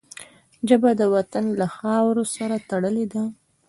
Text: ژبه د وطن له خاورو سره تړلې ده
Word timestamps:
ژبه 0.67 0.91
د 0.99 1.01
وطن 1.15 1.45
له 1.59 1.67
خاورو 1.77 2.23
سره 2.35 2.55
تړلې 2.69 3.05
ده 3.13 3.23